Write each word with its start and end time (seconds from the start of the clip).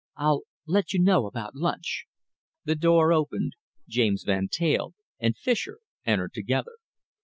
I'll 0.17 0.41
let 0.65 0.93
you 0.93 0.99
know 0.99 1.27
about 1.27 1.53
lunch." 1.53 2.07
The 2.65 2.73
door 2.73 3.13
opened. 3.13 3.53
James 3.87 4.23
Van 4.23 4.47
Teyl 4.49 4.95
and 5.19 5.37
Fischer 5.37 5.77
entered 6.07 6.33
together. 6.33 6.77